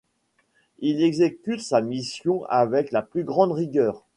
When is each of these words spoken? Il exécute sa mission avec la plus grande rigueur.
Il 0.79 1.03
exécute 1.03 1.61
sa 1.61 1.79
mission 1.79 2.43
avec 2.49 2.91
la 2.91 3.03
plus 3.03 3.23
grande 3.23 3.51
rigueur. 3.51 4.03